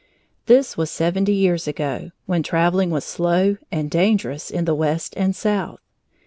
This 0.47 0.75
was 0.77 0.89
seventy 0.89 1.31
years 1.35 1.67
ago, 1.67 2.09
when 2.25 2.41
traveling 2.41 2.89
was 2.89 3.05
slow 3.05 3.57
and 3.71 3.87
dangerous 3.87 4.49
in 4.49 4.65
the 4.65 4.73
west 4.73 5.13
and 5.15 5.35
south. 5.35 5.79